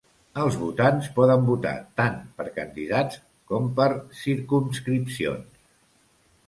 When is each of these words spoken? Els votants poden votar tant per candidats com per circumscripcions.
Els 0.43 0.55
votants 0.59 1.09
poden 1.17 1.43
votar 1.49 1.73
tant 2.01 2.17
per 2.39 2.47
candidats 2.57 3.21
com 3.53 3.69
per 3.83 3.89
circumscripcions. 4.25 5.63